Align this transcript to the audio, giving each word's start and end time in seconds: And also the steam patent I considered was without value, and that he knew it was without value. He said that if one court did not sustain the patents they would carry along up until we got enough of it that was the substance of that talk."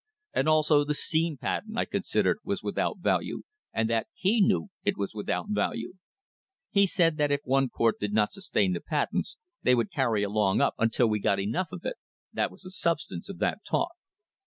And 0.33 0.49
also 0.49 0.83
the 0.83 0.95
steam 0.95 1.37
patent 1.37 1.77
I 1.77 1.85
considered 1.85 2.39
was 2.43 2.63
without 2.63 2.97
value, 2.97 3.43
and 3.71 3.87
that 3.91 4.07
he 4.15 4.41
knew 4.41 4.69
it 4.83 4.97
was 4.97 5.13
without 5.13 5.49
value. 5.49 5.93
He 6.71 6.87
said 6.87 7.17
that 7.17 7.29
if 7.31 7.41
one 7.43 7.69
court 7.69 7.99
did 7.99 8.11
not 8.11 8.31
sustain 8.31 8.73
the 8.73 8.81
patents 8.81 9.37
they 9.61 9.75
would 9.75 9.91
carry 9.91 10.23
along 10.23 10.59
up 10.59 10.73
until 10.79 11.07
we 11.07 11.19
got 11.19 11.39
enough 11.39 11.67
of 11.71 11.85
it 11.85 11.97
that 12.33 12.49
was 12.49 12.61
the 12.63 12.71
substance 12.71 13.29
of 13.29 13.37
that 13.37 13.59
talk." 13.63 13.91